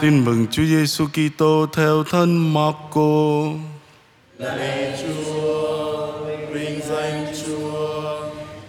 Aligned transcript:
Tin 0.00 0.24
mừng 0.24 0.46
Chúa 0.50 0.64
Giêsu 0.64 1.06
Kitô 1.06 1.66
theo 1.72 2.04
thân 2.04 2.52
Marco. 2.54 3.44
Lạy 4.38 4.98
Chúa, 5.02 6.12
vinh 6.52 6.80
danh 6.88 7.26
Chúa. 7.46 8.20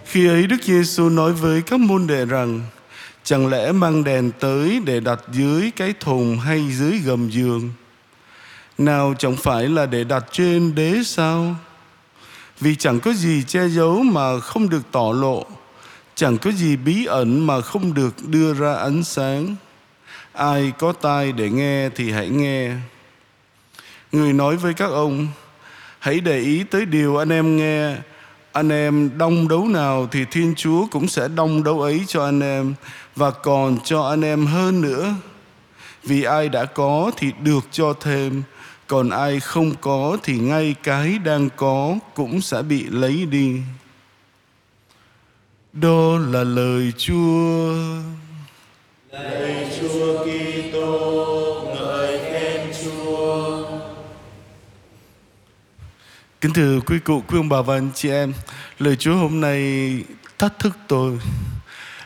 Khi 0.04 0.28
ấy 0.28 0.46
Đức 0.46 0.62
Giêsu 0.62 1.08
nói 1.08 1.32
với 1.32 1.62
các 1.62 1.80
môn 1.80 2.06
đệ 2.06 2.24
rằng: 2.24 2.60
Chẳng 3.22 3.48
lẽ 3.48 3.72
mang 3.72 4.04
đèn 4.04 4.30
tới 4.40 4.80
để 4.84 5.00
đặt 5.00 5.20
dưới 5.32 5.70
cái 5.76 5.94
thùng 6.00 6.38
hay 6.38 6.70
dưới 6.70 6.98
gầm 6.98 7.30
giường? 7.30 7.70
Nào 8.78 9.14
chẳng 9.18 9.36
phải 9.36 9.68
là 9.68 9.86
để 9.86 10.04
đặt 10.04 10.24
trên 10.32 10.74
đế 10.74 10.94
sao? 11.04 11.56
Vì 12.60 12.76
chẳng 12.76 13.00
có 13.00 13.12
gì 13.12 13.42
che 13.46 13.68
giấu 13.68 14.02
mà 14.02 14.40
không 14.40 14.68
được 14.68 14.82
tỏ 14.92 15.12
lộ, 15.20 15.46
chẳng 16.14 16.38
có 16.38 16.50
gì 16.50 16.76
bí 16.76 17.04
ẩn 17.04 17.46
mà 17.46 17.60
không 17.60 17.94
được 17.94 18.14
đưa 18.28 18.54
ra 18.54 18.74
ánh 18.74 19.04
sáng. 19.04 19.56
Ai 20.34 20.72
có 20.78 20.92
tai 20.92 21.32
để 21.32 21.50
nghe 21.50 21.88
thì 21.88 22.10
hãy 22.12 22.28
nghe. 22.28 22.70
Người 24.12 24.32
nói 24.32 24.56
với 24.56 24.74
các 24.74 24.90
ông, 24.90 25.28
hãy 25.98 26.20
để 26.20 26.38
ý 26.38 26.64
tới 26.64 26.84
điều 26.84 27.16
anh 27.16 27.32
em 27.32 27.56
nghe. 27.56 27.96
Anh 28.52 28.68
em 28.68 29.18
đông 29.18 29.48
đấu 29.48 29.68
nào 29.68 30.08
thì 30.12 30.24
Thiên 30.30 30.54
Chúa 30.56 30.86
cũng 30.86 31.08
sẽ 31.08 31.28
đông 31.28 31.64
đấu 31.64 31.80
ấy 31.82 32.04
cho 32.06 32.24
anh 32.24 32.40
em 32.40 32.74
và 33.16 33.30
còn 33.30 33.78
cho 33.84 34.02
anh 34.02 34.24
em 34.24 34.46
hơn 34.46 34.80
nữa. 34.80 35.14
Vì 36.02 36.22
ai 36.22 36.48
đã 36.48 36.64
có 36.64 37.10
thì 37.16 37.32
được 37.42 37.64
cho 37.70 37.94
thêm, 38.00 38.42
còn 38.86 39.10
ai 39.10 39.40
không 39.40 39.74
có 39.80 40.16
thì 40.22 40.38
ngay 40.38 40.74
cái 40.82 41.18
đang 41.18 41.48
có 41.56 41.94
cũng 42.14 42.40
sẽ 42.40 42.62
bị 42.62 42.84
lấy 42.84 43.26
đi. 43.26 43.60
Đó 45.72 46.18
là 46.18 46.44
lời 46.44 46.92
Chúa. 46.98 47.74
Lạy 49.14 49.70
Chúa 49.80 50.24
Kitô, 50.24 51.64
ngợi 51.74 52.18
khen 52.18 52.72
Chúa. 52.84 53.68
Kính 56.40 56.52
thưa 56.52 56.80
quý 56.80 56.98
cụ, 56.98 57.22
quý 57.28 57.38
ông 57.38 57.48
bà 57.48 57.62
và 57.62 57.74
anh 57.74 57.90
chị 57.94 58.10
em, 58.10 58.32
lời 58.78 58.96
Chúa 58.96 59.14
hôm 59.14 59.40
nay 59.40 59.98
thách 60.38 60.58
thức 60.58 60.76
tôi 60.88 61.18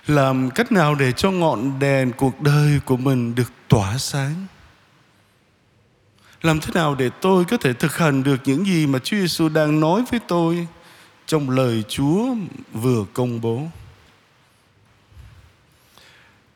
làm 0.07 0.51
cách 0.51 0.73
nào 0.73 0.95
để 0.95 1.13
cho 1.13 1.31
ngọn 1.31 1.79
đèn 1.79 2.13
cuộc 2.13 2.41
đời 2.41 2.81
của 2.85 2.97
mình 2.97 3.35
được 3.35 3.53
tỏa 3.69 3.99
sáng. 3.99 4.47
Làm 6.43 6.61
thế 6.61 6.71
nào 6.75 6.95
để 6.95 7.11
tôi 7.21 7.45
có 7.45 7.57
thể 7.57 7.73
thực 7.73 7.97
hành 7.97 8.23
được 8.23 8.41
những 8.45 8.67
gì 8.67 8.87
mà 8.87 8.99
Chúa 8.99 9.17
Giêsu 9.17 9.49
đang 9.49 9.81
nói 9.81 10.05
với 10.11 10.21
tôi 10.29 10.67
trong 11.27 11.51
lời 11.51 11.85
Chúa 11.89 12.27
vừa 12.73 13.05
công 13.13 13.41
bố. 13.41 13.63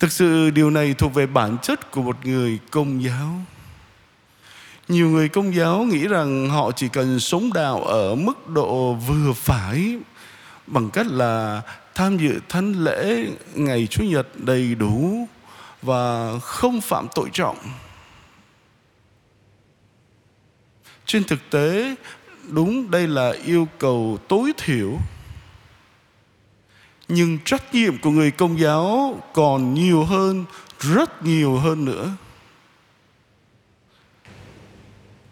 Thực 0.02 0.12
sự 0.12 0.50
điều 0.50 0.70
này 0.70 0.94
thuộc 0.94 1.14
về 1.14 1.26
bản 1.26 1.56
chất 1.62 1.90
của 1.90 2.02
một 2.02 2.26
người 2.26 2.58
công 2.70 3.04
giáo. 3.04 3.34
Nhiều 4.88 5.08
người 5.08 5.28
công 5.28 5.54
giáo 5.54 5.84
nghĩ 5.84 6.08
rằng 6.08 6.48
họ 6.48 6.72
chỉ 6.72 6.88
cần 6.88 7.20
sống 7.20 7.52
đạo 7.52 7.84
ở 7.84 8.14
mức 8.14 8.48
độ 8.48 8.94
vừa 8.94 9.32
phải 9.32 9.98
bằng 10.66 10.90
cách 10.90 11.06
là 11.10 11.62
tham 11.94 12.18
dự 12.18 12.40
thánh 12.48 12.72
lễ 12.84 13.26
ngày 13.54 13.86
Chủ 13.90 14.04
nhật 14.04 14.26
đầy 14.36 14.74
đủ 14.74 15.28
và 15.82 16.32
không 16.38 16.80
phạm 16.80 17.06
tội 17.14 17.28
trọng. 17.32 17.58
Trên 21.06 21.24
thực 21.24 21.50
tế, 21.50 21.94
đúng 22.48 22.90
đây 22.90 23.08
là 23.08 23.34
yêu 23.44 23.68
cầu 23.78 24.18
tối 24.28 24.52
thiểu 24.56 24.98
nhưng 27.14 27.38
trách 27.44 27.74
nhiệm 27.74 27.98
của 27.98 28.10
người 28.10 28.30
công 28.30 28.60
giáo 28.60 29.16
còn 29.32 29.74
nhiều 29.74 30.04
hơn, 30.04 30.44
rất 30.80 31.22
nhiều 31.22 31.56
hơn 31.56 31.84
nữa. 31.84 32.10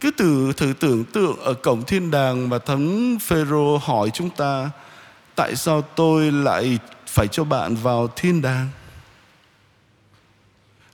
Cứ 0.01 0.11
từ 0.11 0.53
thử 0.57 0.73
tưởng 0.81 1.05
tượng 1.05 1.37
ở 1.37 1.55
cổng 1.55 1.83
thiên 1.85 2.11
đàng 2.11 2.49
mà 2.49 2.59
thánh 2.59 3.19
phêrô 3.21 3.79
hỏi 3.79 4.11
chúng 4.15 4.31
ta, 4.31 4.71
tại 5.35 5.57
sao 5.57 5.83
tôi 5.83 6.33
lại 6.33 6.79
phải 7.07 7.29
cho 7.29 7.45
bạn 7.45 7.75
vào 7.75 8.09
thiên 8.17 8.43
đàng? 8.43 8.69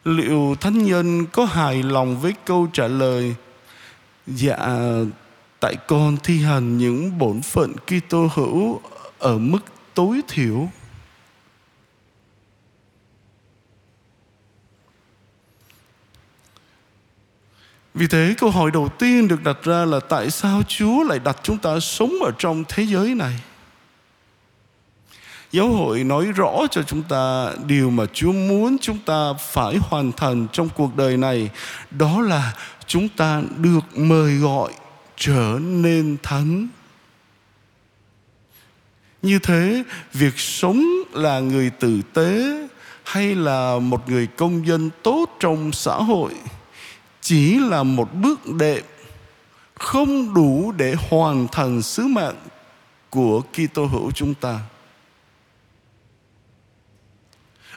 Liệu 0.04 0.56
thánh 0.60 0.84
nhân 0.84 1.26
có 1.26 1.44
hài 1.44 1.82
lòng 1.82 2.20
với 2.20 2.34
câu 2.44 2.68
trả 2.72 2.88
lời 2.88 3.34
dạ 4.26 4.56
tại 5.60 5.76
con 5.86 6.16
thi 6.22 6.38
hành 6.38 6.78
những 6.78 7.18
bổn 7.18 7.42
phận 7.42 7.72
Kitô 7.86 8.28
hữu 8.34 8.80
ở 9.18 9.38
mức 9.38 9.58
tối 9.96 10.20
thiểu 10.28 10.68
Vì 17.94 18.06
thế, 18.06 18.34
câu 18.38 18.50
hỏi 18.50 18.70
đầu 18.70 18.88
tiên 18.88 19.28
được 19.28 19.42
đặt 19.42 19.56
ra 19.62 19.84
là 19.84 20.00
tại 20.00 20.30
sao 20.30 20.62
Chúa 20.68 21.02
lại 21.02 21.18
đặt 21.18 21.36
chúng 21.42 21.58
ta 21.58 21.80
sống 21.80 22.12
ở 22.24 22.32
trong 22.38 22.64
thế 22.68 22.82
giới 22.82 23.14
này? 23.14 23.40
Giáo 25.52 25.68
hội 25.68 26.04
nói 26.04 26.26
rõ 26.26 26.66
cho 26.70 26.82
chúng 26.82 27.02
ta 27.02 27.52
điều 27.66 27.90
mà 27.90 28.04
Chúa 28.12 28.32
muốn 28.32 28.76
chúng 28.80 28.98
ta 28.98 29.32
phải 29.32 29.76
hoàn 29.76 30.12
thành 30.12 30.46
trong 30.52 30.68
cuộc 30.76 30.96
đời 30.96 31.16
này, 31.16 31.50
đó 31.90 32.20
là 32.20 32.54
chúng 32.86 33.08
ta 33.08 33.42
được 33.56 33.98
mời 33.98 34.36
gọi 34.36 34.72
trở 35.16 35.58
nên 35.60 36.16
thánh. 36.22 36.68
Như 39.26 39.38
thế, 39.38 39.82
việc 40.12 40.38
sống 40.38 40.84
là 41.12 41.41
người 41.41 41.70
tử 41.70 42.00
tế 42.14 42.59
hay 43.04 43.34
là 43.34 43.78
một 43.78 44.09
người 44.09 44.26
công 44.26 44.66
dân 44.66 44.91
tốt 45.03 45.37
trong 45.41 45.72
xã 45.72 45.94
hội 45.94 46.34
chỉ 47.20 47.59
là 47.59 47.82
một 47.82 48.15
bước 48.15 48.47
đệm 48.47 48.84
không 49.75 50.34
đủ 50.34 50.72
để 50.76 50.94
hoàn 51.10 51.48
thành 51.53 51.82
sứ 51.82 52.06
mạng 52.06 52.36
của 53.10 53.41
Kitô 53.41 53.86
hữu 53.86 54.10
chúng 54.10 54.34
ta. 54.34 54.60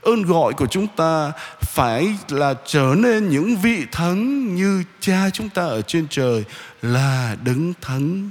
Ơn 0.01 0.23
gọi 0.23 0.53
của 0.53 0.67
chúng 0.67 0.87
ta 0.87 1.31
phải 1.61 2.15
là 2.29 2.53
trở 2.65 2.95
nên 2.97 3.29
những 3.29 3.57
vị 3.57 3.85
thánh 3.91 4.55
như 4.55 4.83
cha 4.99 5.29
chúng 5.33 5.49
ta 5.49 5.61
ở 5.61 5.81
trên 5.81 6.07
trời 6.09 6.43
là 6.81 7.35
đấng 7.43 7.73
thánh. 7.81 8.29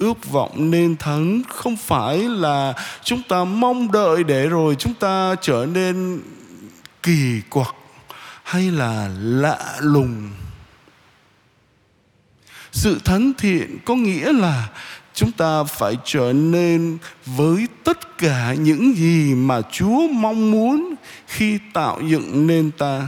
Ước 0.00 0.30
vọng 0.30 0.70
nên 0.70 0.96
thánh 0.96 1.42
không 1.48 1.76
phải 1.76 2.18
là 2.18 2.74
chúng 3.04 3.22
ta 3.28 3.44
mong 3.44 3.92
đợi 3.92 4.24
để 4.24 4.46
rồi 4.48 4.74
chúng 4.78 4.94
ta 4.94 5.34
trở 5.40 5.66
nên 5.72 6.20
kỳ 7.02 7.40
quặc 7.50 7.74
hay 8.44 8.70
là 8.70 9.10
lạ 9.20 9.76
lùng. 9.80 10.30
Sự 12.72 12.98
thánh 13.04 13.32
thiện 13.38 13.78
có 13.84 13.94
nghĩa 13.94 14.32
là 14.32 14.68
chúng 15.14 15.32
ta 15.32 15.64
phải 15.64 15.96
trở 16.04 16.32
nên 16.32 16.98
với 17.26 17.66
tất 17.84 18.18
cả 18.18 18.54
những 18.54 18.96
gì 18.96 19.34
mà 19.34 19.62
chúa 19.72 20.08
mong 20.12 20.50
muốn 20.50 20.94
khi 21.26 21.58
tạo 21.72 22.00
dựng 22.00 22.46
nên 22.46 22.70
ta 22.70 23.06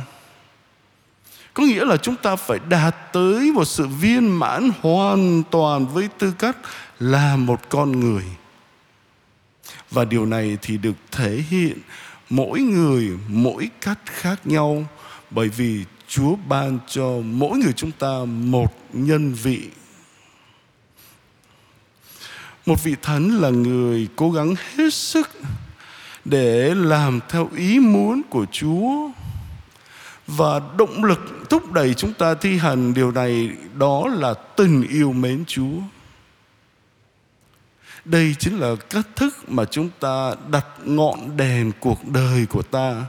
có 1.54 1.62
nghĩa 1.62 1.84
là 1.84 1.96
chúng 1.96 2.16
ta 2.16 2.36
phải 2.36 2.58
đạt 2.68 3.12
tới 3.12 3.52
một 3.52 3.64
sự 3.64 3.86
viên 3.86 4.38
mãn 4.38 4.70
hoàn 4.80 5.42
toàn 5.50 5.86
với 5.86 6.08
tư 6.18 6.32
cách 6.38 6.56
là 7.00 7.36
một 7.36 7.60
con 7.68 8.00
người 8.00 8.24
và 9.90 10.04
điều 10.04 10.26
này 10.26 10.58
thì 10.62 10.78
được 10.78 10.94
thể 11.10 11.44
hiện 11.50 11.78
mỗi 12.30 12.60
người 12.60 13.10
mỗi 13.28 13.70
cách 13.80 13.98
khác 14.06 14.46
nhau, 14.46 14.86
bởi 15.30 15.48
vì 15.48 15.84
Chúa 16.08 16.36
ban 16.48 16.78
cho 16.88 17.18
mỗi 17.24 17.58
người 17.58 17.72
chúng 17.72 17.90
ta 17.90 18.24
một 18.26 18.74
nhân 18.92 19.34
vị. 19.34 19.68
Một 22.66 22.84
vị 22.84 22.94
thánh 23.02 23.40
là 23.40 23.48
người 23.50 24.08
cố 24.16 24.30
gắng 24.30 24.54
hết 24.74 24.94
sức 24.94 25.30
để 26.24 26.74
làm 26.74 27.20
theo 27.28 27.48
ý 27.56 27.78
muốn 27.78 28.22
của 28.30 28.46
Chúa 28.52 29.10
và 30.26 30.60
động 30.78 31.04
lực 31.04 31.20
thúc 31.50 31.72
đẩy 31.72 31.94
chúng 31.94 32.12
ta 32.12 32.34
thi 32.34 32.58
hành 32.58 32.94
điều 32.94 33.10
này 33.10 33.50
đó 33.78 34.08
là 34.18 34.34
tình 34.34 34.88
yêu 34.88 35.12
mến 35.12 35.44
Chúa. 35.46 35.76
Đây 38.04 38.34
chính 38.38 38.58
là 38.58 38.74
cách 38.90 39.06
thức 39.16 39.34
mà 39.48 39.64
chúng 39.64 39.88
ta 40.00 40.34
đặt 40.50 40.66
ngọn 40.84 41.36
đèn 41.36 41.72
cuộc 41.80 42.08
đời 42.08 42.46
của 42.46 42.62
ta 42.62 43.04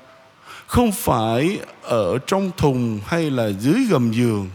không 0.67 0.91
phải 0.91 1.59
ở 1.81 2.17
trong 2.17 2.51
thùng 2.57 2.99
hay 3.05 3.29
là 3.29 3.47
dưới 3.47 3.85
gầm 3.89 4.11
giường, 4.11 4.49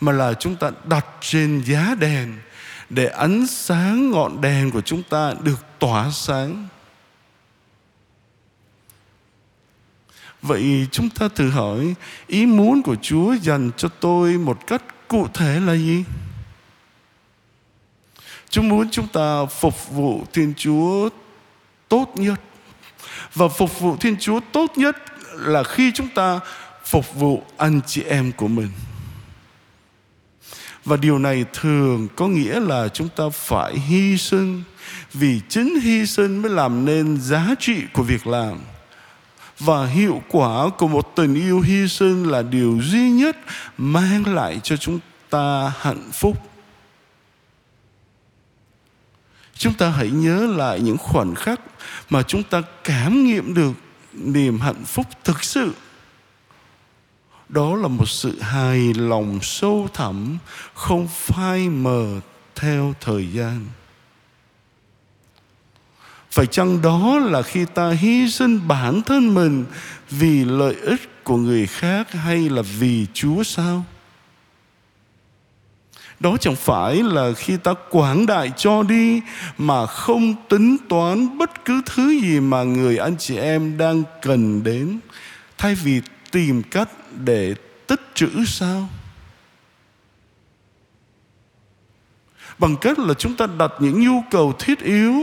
mà 0.00 0.12
là 0.12 0.34
chúng 0.34 0.56
ta 0.56 0.70
đặt 0.84 1.06
trên 1.20 1.62
giá 1.66 1.94
đèn 2.00 2.34
để 2.90 3.06
ánh 3.06 3.46
sáng 3.46 4.10
ngọn 4.10 4.40
đèn 4.40 4.70
của 4.70 4.80
chúng 4.80 5.02
ta 5.02 5.34
được 5.42 5.64
tỏa 5.78 6.10
sáng 6.10 6.68
vậy 10.42 10.86
chúng 10.92 11.10
ta 11.10 11.28
thử 11.28 11.50
hỏi, 11.50 11.94
ý 12.26 12.46
muốn 12.46 12.82
của 12.82 12.96
chúa 13.02 13.34
dành 13.42 13.70
cho 13.76 13.88
tôi 14.00 14.38
một 14.38 14.66
cách 14.66 14.82
cụ 15.08 15.28
thể 15.34 15.60
là 15.60 15.74
gì? 15.74 16.04
Chúa 18.50 18.62
muốn 18.62 18.90
chúng 18.90 19.08
ta 19.08 19.44
phục 19.46 19.90
vụ 19.90 20.24
thiên 20.32 20.54
chúa 20.56 21.08
tốt 21.88 22.12
nhất. 22.14 22.40
Và 23.34 23.48
phục 23.48 23.80
vụ 23.80 23.96
thiên 23.96 24.16
chúa 24.20 24.40
tốt 24.52 24.72
nhất 24.76 24.96
là 25.32 25.62
khi 25.62 25.92
chúng 25.94 26.08
ta 26.08 26.40
phục 26.84 27.14
vụ 27.14 27.42
anh 27.56 27.80
chị 27.86 28.02
em 28.02 28.32
của 28.32 28.48
mình. 28.48 28.68
Và 30.84 30.96
điều 30.96 31.18
này 31.18 31.44
thường 31.52 32.08
có 32.16 32.28
nghĩa 32.28 32.60
là 32.60 32.88
chúng 32.88 33.08
ta 33.08 33.24
phải 33.32 33.78
hy 33.78 34.18
sinh, 34.18 34.62
vì 35.12 35.40
chính 35.48 35.80
hy 35.80 36.06
sinh 36.06 36.42
mới 36.42 36.50
làm 36.50 36.84
nên 36.84 37.20
giá 37.20 37.54
trị 37.58 37.82
của 37.92 38.02
việc 38.02 38.26
làm 38.26 38.58
và 39.58 39.86
hiệu 39.86 40.22
quả 40.28 40.70
của 40.78 40.88
một 40.88 41.12
tình 41.16 41.34
yêu 41.34 41.60
hy 41.60 41.88
sinh 41.88 42.30
là 42.30 42.42
điều 42.42 42.80
duy 42.82 43.10
nhất 43.10 43.36
mang 43.78 44.34
lại 44.34 44.60
cho 44.62 44.76
chúng 44.76 44.98
ta 45.30 45.72
hạnh 45.78 46.10
phúc. 46.12 46.36
Chúng 49.54 49.74
ta 49.74 49.90
hãy 49.90 50.10
nhớ 50.10 50.46
lại 50.56 50.80
những 50.80 50.98
khoảnh 50.98 51.34
khắc 51.34 51.60
mà 52.10 52.22
chúng 52.22 52.42
ta 52.42 52.62
cảm 52.84 53.24
nghiệm 53.24 53.54
được 53.54 53.72
niềm 54.12 54.60
hạnh 54.60 54.84
phúc 54.84 55.06
thực 55.24 55.44
sự. 55.44 55.74
Đó 57.48 57.76
là 57.76 57.88
một 57.88 58.08
sự 58.08 58.40
hài 58.40 58.94
lòng 58.94 59.38
sâu 59.42 59.88
thẳm, 59.94 60.38
không 60.74 61.08
phai 61.08 61.68
mờ 61.68 62.20
theo 62.54 62.94
thời 63.00 63.32
gian 63.32 63.66
phải 66.38 66.46
chăng 66.46 66.82
đó 66.82 67.18
là 67.18 67.42
khi 67.42 67.64
ta 67.74 67.90
hy 67.90 68.30
sinh 68.30 68.68
bản 68.68 69.02
thân 69.02 69.34
mình 69.34 69.64
vì 70.10 70.44
lợi 70.44 70.74
ích 70.74 71.24
của 71.24 71.36
người 71.36 71.66
khác 71.66 72.12
hay 72.12 72.48
là 72.48 72.62
vì 72.78 73.06
chúa 73.14 73.42
sao? 73.42 73.84
Đó 76.20 76.36
chẳng 76.40 76.56
phải 76.56 77.02
là 77.02 77.32
khi 77.36 77.56
ta 77.56 77.74
quảng 77.90 78.26
đại 78.26 78.52
cho 78.56 78.82
đi 78.82 79.20
mà 79.58 79.86
không 79.86 80.34
tính 80.48 80.76
toán 80.88 81.38
bất 81.38 81.64
cứ 81.64 81.82
thứ 81.86 82.20
gì 82.22 82.40
mà 82.40 82.62
người 82.62 82.98
anh 82.98 83.16
chị 83.18 83.36
em 83.36 83.78
đang 83.78 84.02
cần 84.22 84.62
đến, 84.62 84.98
thay 85.58 85.74
vì 85.74 86.00
tìm 86.30 86.62
cách 86.62 86.88
để 87.24 87.54
tích 87.86 88.02
trữ 88.14 88.30
sao? 88.46 88.88
Bằng 92.58 92.76
cách 92.76 92.98
là 92.98 93.14
chúng 93.14 93.34
ta 93.34 93.46
đặt 93.58 93.72
những 93.80 94.00
nhu 94.00 94.22
cầu 94.30 94.52
thiết 94.58 94.80
yếu, 94.80 95.14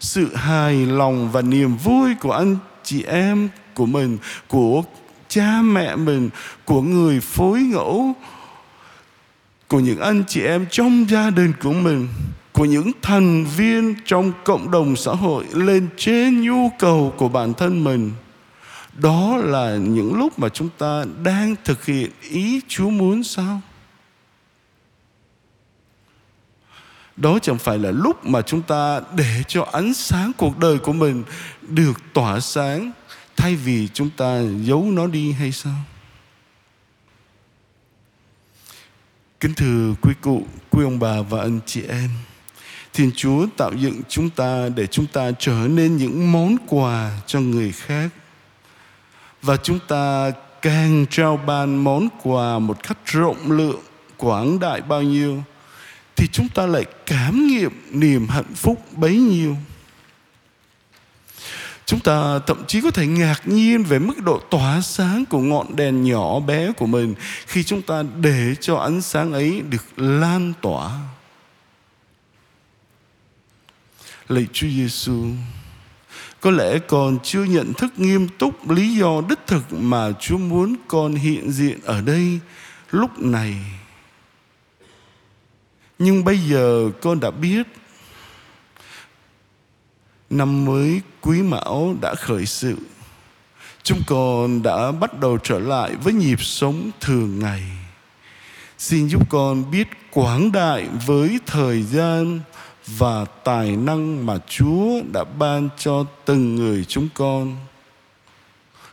sự 0.00 0.34
hài 0.34 0.86
lòng 0.86 1.30
và 1.32 1.42
niềm 1.42 1.76
vui 1.76 2.14
của 2.20 2.32
anh 2.32 2.56
chị 2.82 3.02
em 3.02 3.48
của 3.74 3.86
mình, 3.86 4.18
của 4.48 4.82
cha 5.28 5.62
mẹ 5.62 5.96
mình, 5.96 6.30
của 6.64 6.82
người 6.82 7.20
phối 7.20 7.60
ngẫu, 7.60 8.14
của 9.68 9.80
những 9.80 10.00
anh 10.00 10.24
chị 10.28 10.40
em 10.40 10.66
trong 10.70 11.06
gia 11.08 11.30
đình 11.30 11.52
của 11.62 11.72
mình, 11.72 12.08
của 12.52 12.64
những 12.64 12.90
thành 13.02 13.44
viên 13.56 13.94
trong 14.04 14.32
cộng 14.44 14.70
đồng 14.70 14.96
xã 14.96 15.12
hội 15.12 15.44
lên 15.52 15.88
trên 15.96 16.42
nhu 16.42 16.70
cầu 16.78 17.14
của 17.16 17.28
bản 17.28 17.54
thân 17.54 17.84
mình. 17.84 18.10
Đó 18.92 19.36
là 19.36 19.76
những 19.76 20.18
lúc 20.18 20.38
mà 20.38 20.48
chúng 20.48 20.68
ta 20.78 21.04
đang 21.22 21.54
thực 21.64 21.84
hiện 21.84 22.10
ý 22.30 22.60
chúa 22.68 22.90
muốn 22.90 23.24
sao? 23.24 23.60
Đó 27.16 27.38
chẳng 27.42 27.58
phải 27.58 27.78
là 27.78 27.90
lúc 27.90 28.26
mà 28.26 28.42
chúng 28.42 28.62
ta 28.62 29.00
để 29.16 29.42
cho 29.48 29.68
ánh 29.72 29.94
sáng 29.94 30.32
cuộc 30.36 30.58
đời 30.58 30.78
của 30.78 30.92
mình 30.92 31.24
được 31.62 31.92
tỏa 32.12 32.40
sáng, 32.40 32.92
thay 33.36 33.56
vì 33.56 33.88
chúng 33.94 34.10
ta 34.10 34.40
giấu 34.62 34.82
nó 34.82 35.06
đi 35.06 35.32
hay 35.32 35.52
sao? 35.52 35.74
Kính 39.40 39.54
thưa 39.54 39.94
quý 40.02 40.12
cụ, 40.20 40.46
quý 40.70 40.84
ông 40.84 40.98
bà 40.98 41.22
và 41.22 41.40
anh 41.40 41.60
chị 41.66 41.82
em, 41.88 42.10
thiên 42.92 43.10
chúa 43.16 43.46
tạo 43.56 43.72
dựng 43.72 44.00
chúng 44.08 44.30
ta 44.30 44.68
để 44.76 44.86
chúng 44.86 45.06
ta 45.06 45.30
trở 45.38 45.68
nên 45.70 45.96
những 45.96 46.32
món 46.32 46.56
quà 46.68 47.20
cho 47.26 47.40
người 47.40 47.72
khác. 47.72 48.10
Và 49.42 49.56
chúng 49.56 49.78
ta 49.88 50.30
càng 50.62 51.06
trao 51.10 51.36
ban 51.36 51.84
món 51.84 52.08
quà 52.22 52.58
một 52.58 52.82
cách 52.82 52.98
rộng 53.06 53.52
lượng, 53.52 53.80
quảng 54.16 54.60
đại 54.60 54.80
bao 54.80 55.02
nhiêu 55.02 55.42
thì 56.16 56.28
chúng 56.32 56.48
ta 56.48 56.66
lại 56.66 56.84
cảm 57.06 57.46
nghiệm 57.46 57.72
niềm 57.90 58.28
hạnh 58.28 58.54
phúc 58.54 58.84
bấy 58.96 59.16
nhiêu. 59.16 59.56
Chúng 61.86 62.00
ta 62.00 62.38
thậm 62.38 62.64
chí 62.66 62.80
có 62.80 62.90
thể 62.90 63.06
ngạc 63.06 63.48
nhiên 63.48 63.84
về 63.84 63.98
mức 63.98 64.22
độ 64.22 64.40
tỏa 64.50 64.80
sáng 64.80 65.24
của 65.24 65.40
ngọn 65.40 65.76
đèn 65.76 66.02
nhỏ 66.02 66.40
bé 66.40 66.72
của 66.72 66.86
mình 66.86 67.14
khi 67.46 67.64
chúng 67.64 67.82
ta 67.82 68.02
để 68.20 68.54
cho 68.60 68.76
ánh 68.76 69.02
sáng 69.02 69.32
ấy 69.32 69.62
được 69.70 69.84
lan 69.96 70.52
tỏa. 70.60 70.98
Lạy 74.28 74.46
Chúa 74.52 74.68
Giêsu, 74.68 75.26
có 76.40 76.50
lẽ 76.50 76.78
con 76.78 77.18
chưa 77.22 77.44
nhận 77.44 77.72
thức 77.74 77.92
nghiêm 77.96 78.28
túc 78.28 78.70
lý 78.70 78.96
do 78.96 79.22
đích 79.28 79.46
thực 79.46 79.72
mà 79.72 80.12
Chúa 80.20 80.38
muốn 80.38 80.76
con 80.88 81.14
hiện 81.14 81.50
diện 81.50 81.78
ở 81.84 82.00
đây 82.00 82.40
lúc 82.90 83.18
này 83.18 83.54
nhưng 86.04 86.24
bây 86.24 86.38
giờ 86.38 86.90
con 87.00 87.20
đã 87.20 87.30
biết, 87.30 87.66
năm 90.30 90.64
mới 90.64 91.00
quý 91.20 91.42
mão 91.42 91.96
đã 92.00 92.14
khởi 92.14 92.46
sự. 92.46 92.76
Chúng 93.82 94.02
con 94.06 94.62
đã 94.62 94.92
bắt 94.92 95.20
đầu 95.20 95.38
trở 95.38 95.58
lại 95.58 95.94
với 95.94 96.12
nhịp 96.12 96.42
sống 96.42 96.90
thường 97.00 97.38
ngày. 97.38 97.62
Xin 98.78 99.08
giúp 99.08 99.30
con 99.30 99.70
biết 99.70 99.88
quảng 100.10 100.52
đại 100.52 100.88
với 101.06 101.38
thời 101.46 101.82
gian 101.82 102.40
và 102.86 103.24
tài 103.24 103.76
năng 103.76 104.26
mà 104.26 104.38
chúa 104.48 105.02
đã 105.12 105.24
ban 105.24 105.68
cho 105.78 106.04
từng 106.24 106.56
người 106.56 106.84
chúng 106.84 107.08
con. 107.14 107.56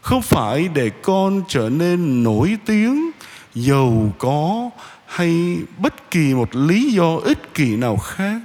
Không 0.02 0.22
phải 0.22 0.68
để 0.68 0.90
con 0.90 1.42
trở 1.48 1.70
nên 1.70 2.24
nổi 2.24 2.58
tiếng, 2.66 3.12
giàu 3.56 4.14
có 4.18 4.70
hay 5.12 5.60
bất 5.78 6.12
kỳ 6.12 6.34
một 6.34 6.56
lý 6.56 6.92
do 6.92 7.16
ích 7.16 7.54
kỷ 7.54 7.76
nào 7.76 7.98
khác. 7.98 8.42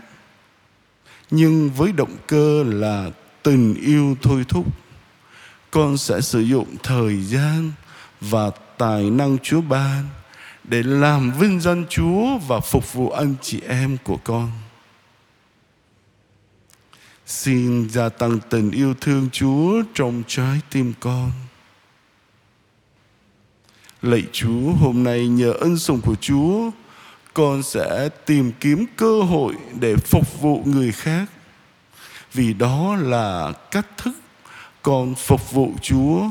Nhưng 1.31 1.71
với 1.71 1.93
động 1.93 2.17
cơ 2.27 2.65
là 2.67 3.11
tình 3.43 3.75
yêu 3.75 4.17
thôi 4.23 4.45
thúc, 4.49 4.67
con 5.71 5.97
sẽ 5.97 6.21
sử 6.21 6.41
dụng 6.41 6.77
thời 6.83 7.23
gian 7.23 7.73
và 8.21 8.51
tài 8.79 9.11
năng 9.11 9.39
chúa 9.39 9.61
ban 9.61 10.05
để 10.65 10.83
làm 10.83 11.33
vinh 11.39 11.61
danh 11.61 11.85
chúa 11.89 12.39
và 12.39 12.61
phục 12.61 12.93
vụ 12.93 13.11
anh 13.11 13.35
chị 13.43 13.61
em 13.69 13.97
của 14.05 14.19
con. 14.25 14.51
Xin 17.27 17.89
gia 17.91 18.09
tăng 18.09 18.39
tình 18.51 18.71
yêu 18.71 18.95
thương 19.01 19.29
chúa 19.33 19.83
trong 19.95 20.23
trái 20.27 20.61
tim 20.71 20.93
con 21.01 21.31
lạy 24.02 24.22
chúa, 24.32 24.72
hôm 24.81 25.04
nay 25.04 25.29
nhờ 25.29 25.53
ân 25.53 25.79
sủng 25.79 26.00
của 26.00 26.15
chúa, 26.15 26.70
con 27.34 27.62
sẽ 27.62 28.08
tìm 28.26 28.53
kiếm 28.60 28.86
cơ 28.96 29.22
hội 29.22 29.55
để 29.81 29.96
phục 29.96 30.41
vụ 30.41 30.62
người 30.65 30.93
khác. 30.93 31.24
Vì 32.32 32.53
đó 32.53 32.96
là 32.96 33.53
cách 33.70 33.86
thức 33.96 34.12
con 34.82 35.15
phục 35.15 35.53
vụ 35.53 35.72
chúa. 35.82 36.22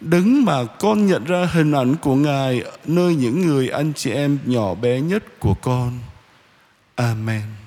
Đứng 0.00 0.44
mà 0.44 0.64
con 0.64 1.06
nhận 1.06 1.24
ra 1.24 1.48
hình 1.52 1.72
ảnh 1.72 1.94
của 1.96 2.14
ngài 2.14 2.62
nơi 2.86 3.14
những 3.14 3.46
người 3.46 3.68
anh 3.68 3.92
chị 3.92 4.10
em 4.10 4.38
nhỏ 4.44 4.74
bé 4.74 5.00
nhất 5.00 5.40
của 5.40 5.54
con. 5.54 5.98
Amen. 6.94 7.63